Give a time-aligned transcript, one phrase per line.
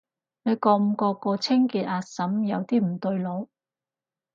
[0.41, 3.49] 你覺唔覺個清潔阿嬸有啲唔對路？